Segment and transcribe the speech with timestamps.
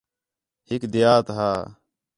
[0.67, 1.51] ہِک دیہات ہا